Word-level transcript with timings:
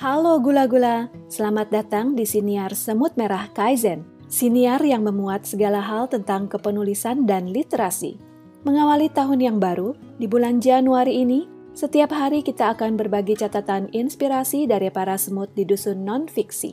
Halo 0.00 0.40
gula-gula, 0.40 1.12
selamat 1.28 1.68
datang 1.68 2.16
di 2.16 2.24
Siniar 2.24 2.72
Semut 2.72 3.12
Merah 3.20 3.52
Kaizen. 3.52 4.00
Siniar 4.32 4.80
yang 4.80 5.04
memuat 5.04 5.44
segala 5.44 5.84
hal 5.84 6.08
tentang 6.08 6.48
kepenulisan 6.48 7.28
dan 7.28 7.52
literasi. 7.52 8.16
Mengawali 8.64 9.12
tahun 9.12 9.44
yang 9.44 9.60
baru, 9.60 9.92
di 10.16 10.24
bulan 10.24 10.56
Januari 10.56 11.20
ini, 11.20 11.44
setiap 11.76 12.16
hari 12.16 12.40
kita 12.40 12.72
akan 12.72 12.96
berbagi 12.96 13.36
catatan 13.36 13.92
inspirasi 13.92 14.64
dari 14.64 14.88
para 14.88 15.20
semut 15.20 15.52
di 15.52 15.68
dusun 15.68 16.00
non-fiksi. 16.00 16.72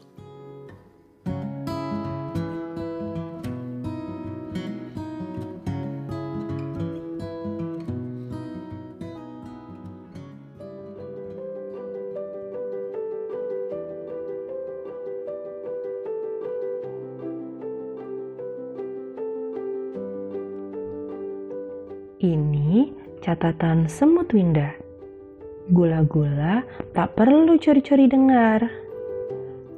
Ini 22.17 22.89
catatan 23.21 23.85
semut 23.85 24.33
Winda. 24.33 24.73
Gula-gula 25.69 26.65
tak 26.89 27.13
perlu 27.13 27.61
curi-curi 27.61 28.09
dengar. 28.09 28.65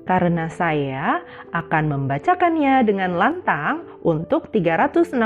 Karena 0.07 0.47
saya 0.47 1.19
akan 1.51 1.83
membacakannya 1.91 2.87
dengan 2.87 3.19
lantang 3.19 3.83
untuk 4.07 4.55
365 4.55 5.19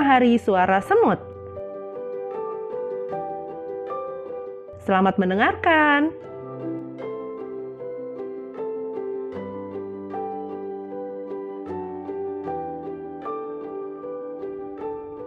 hari 0.00 0.40
suara 0.40 0.80
semut. 0.80 1.20
Selamat 4.88 5.20
mendengarkan. 5.20 6.16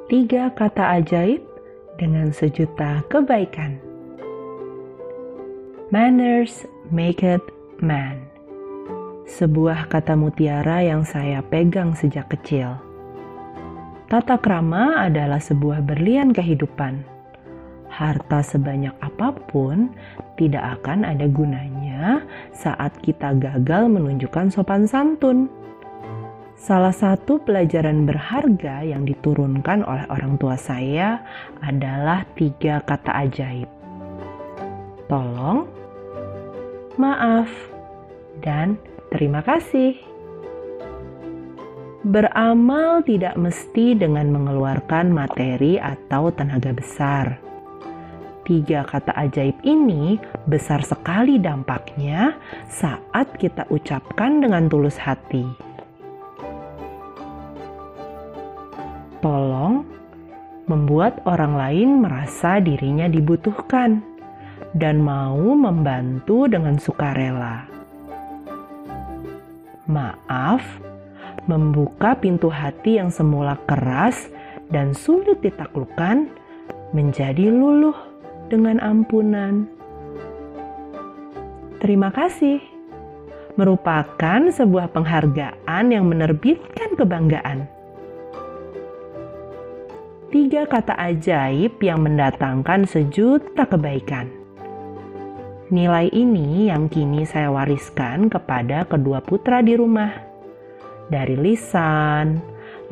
Tiga 0.07 0.47
kata 0.55 1.03
ajaib 1.03 1.43
dengan 1.99 2.31
sejuta 2.31 3.03
kebaikan. 3.11 3.75
Manners 5.91 6.63
make 6.87 7.19
it 7.19 7.43
man. 7.83 8.23
Sebuah 9.27 9.91
kata 9.91 10.15
mutiara 10.15 10.79
yang 10.79 11.03
saya 11.03 11.43
pegang 11.43 11.91
sejak 11.91 12.31
kecil. 12.31 12.79
Tata 14.07 14.39
krama 14.39 15.03
adalah 15.03 15.43
sebuah 15.43 15.83
berlian 15.83 16.31
kehidupan. 16.31 17.03
Harta 17.91 18.39
sebanyak 18.39 18.95
apa 19.03 19.35
pun 19.51 19.91
tidak 20.39 20.79
akan 20.79 21.03
ada 21.03 21.27
gunanya 21.27 22.23
saat 22.55 22.95
kita 23.03 23.35
gagal 23.35 23.91
menunjukkan 23.91 24.55
sopan 24.55 24.87
santun. 24.87 25.51
Salah 26.57 26.89
satu 26.89 27.37
pelajaran 27.45 28.09
berharga 28.09 28.81
yang 28.81 29.05
diturunkan 29.05 29.85
oleh 29.85 30.09
orang 30.09 30.41
tua 30.41 30.57
saya 30.57 31.21
adalah 31.61 32.25
tiga 32.33 32.81
kata 32.81 33.13
ajaib: 33.29 33.69
tolong, 35.05 35.69
maaf, 36.97 37.45
dan 38.41 38.73
terima 39.13 39.45
kasih. 39.45 40.01
Beramal 42.01 43.05
tidak 43.05 43.37
mesti 43.37 43.93
dengan 43.93 44.33
mengeluarkan 44.33 45.13
materi 45.13 45.77
atau 45.77 46.33
tenaga 46.33 46.73
besar. 46.73 47.37
Tiga 48.49 48.81
kata 48.81 49.13
ajaib 49.13 49.61
ini 49.61 50.17
besar 50.49 50.81
sekali 50.81 51.37
dampaknya 51.37 52.33
saat 52.65 53.37
kita 53.37 53.69
ucapkan 53.69 54.41
dengan 54.41 54.65
tulus 54.71 54.97
hati. 54.97 55.66
Membuat 60.67 61.23
orang 61.23 61.55
lain 61.55 61.89
merasa 62.03 62.59
dirinya 62.59 63.07
dibutuhkan 63.07 64.03
dan 64.75 64.99
mau 64.99 65.55
membantu 65.55 66.45
dengan 66.51 66.75
sukarela. 66.75 67.63
Maaf, 69.87 70.61
membuka 71.47 72.19
pintu 72.19 72.51
hati 72.51 72.99
yang 72.99 73.07
semula 73.07 73.55
keras 73.63 74.27
dan 74.67 74.91
sulit 74.91 75.39
ditaklukkan 75.39 76.27
menjadi 76.91 77.47
luluh 77.47 77.95
dengan 78.51 78.83
ampunan. 78.83 79.67
Terima 81.79 82.11
kasih. 82.11 82.59
Merupakan 83.55 84.51
sebuah 84.51 84.91
penghargaan 84.91 85.85
yang 85.89 86.05
menerbitkan 86.11 86.93
kebanggaan 86.99 87.66
tiga 90.27 90.67
kata 90.67 90.95
ajaib 90.99 91.79
yang 91.79 92.03
mendatangkan 92.03 92.83
sejuta 92.83 93.63
kebaikan. 93.63 94.27
Nilai 95.67 96.07
ini 96.15 96.71
yang 96.71 96.87
kini 96.87 97.27
saya 97.27 97.51
wariskan 97.51 98.31
kepada 98.31 98.87
kedua 98.87 99.19
putra 99.19 99.59
di 99.59 99.75
rumah. 99.75 100.15
Dari 101.11 101.35
lisan, 101.35 102.39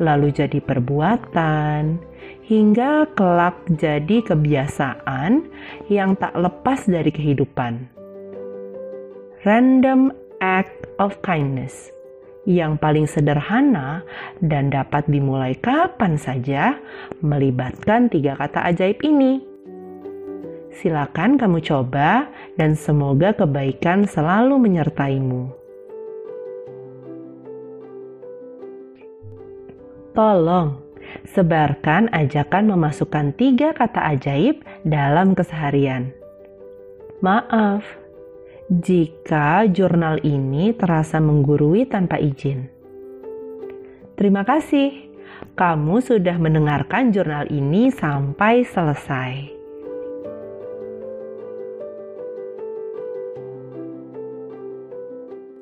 lalu 0.00 0.32
jadi 0.32 0.60
perbuatan, 0.60 1.96
hingga 2.44 3.08
kelak 3.16 3.56
jadi 3.80 4.24
kebiasaan 4.24 5.48
yang 5.88 6.16
tak 6.20 6.36
lepas 6.36 6.84
dari 6.84 7.08
kehidupan. 7.08 7.88
Random 9.44 10.12
act 10.40 10.88
of 11.00 11.16
kindness 11.24 11.95
yang 12.46 12.78
paling 12.78 13.10
sederhana 13.10 14.06
dan 14.38 14.70
dapat 14.70 15.04
dimulai 15.10 15.58
kapan 15.58 16.14
saja 16.14 16.78
melibatkan 17.18 18.06
tiga 18.06 18.38
kata 18.38 18.62
ajaib 18.70 19.02
ini. 19.02 19.42
Silakan 20.78 21.36
kamu 21.36 21.58
coba 21.66 22.30
dan 22.54 22.78
semoga 22.78 23.34
kebaikan 23.34 24.06
selalu 24.06 24.62
menyertaimu. 24.62 25.50
Tolong, 30.14 30.80
sebarkan 31.34 32.08
ajakan 32.14 32.72
memasukkan 32.72 33.36
tiga 33.36 33.76
kata 33.76 34.16
ajaib 34.16 34.64
dalam 34.86 35.36
keseharian. 35.36 36.14
Maaf, 37.20 37.84
jika 38.66 39.62
jurnal 39.70 40.18
ini 40.26 40.74
terasa 40.74 41.22
menggurui 41.22 41.86
tanpa 41.86 42.18
izin. 42.18 42.66
Terima 44.18 44.42
kasih, 44.42 45.12
kamu 45.54 46.02
sudah 46.02 46.34
mendengarkan 46.40 47.14
jurnal 47.14 47.46
ini 47.52 47.94
sampai 47.94 48.66
selesai. 48.66 49.54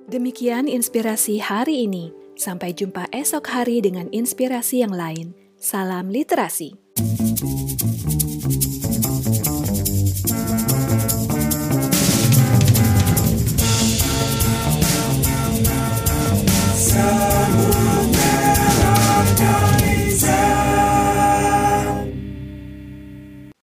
Demikian 0.08 0.70
inspirasi 0.70 1.42
hari 1.42 1.90
ini. 1.90 2.14
Sampai 2.38 2.70
jumpa 2.70 3.10
esok 3.10 3.50
hari 3.50 3.82
dengan 3.82 4.06
inspirasi 4.14 4.86
yang 4.86 4.94
lain. 4.94 5.34
Salam 5.58 6.10
literasi. 6.10 6.83